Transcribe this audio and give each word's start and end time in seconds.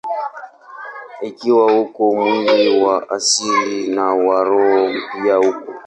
Ikiwa 1.29 1.65
uko 1.81 2.03
mwili 2.17 2.69
wa 2.83 2.95
asili, 3.15 3.87
na 3.95 4.03
wa 4.25 4.37
roho 4.47 4.87
pia 5.21 5.39
uko. 5.39 5.69